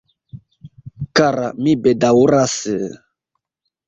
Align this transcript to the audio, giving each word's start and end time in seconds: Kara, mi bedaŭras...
Kara, 1.19 1.49
mi 1.65 1.75
bedaŭras... 1.87 2.57